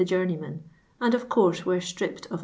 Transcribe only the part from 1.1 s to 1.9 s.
ot course wi re